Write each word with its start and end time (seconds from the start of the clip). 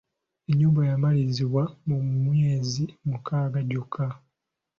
Ennyumba 0.51 0.79
zaamalirizibwa 0.89 1.63
mu 1.87 1.97
myezi 2.31 2.83
mukaaga 3.09 3.59
gyokka. 3.69 4.05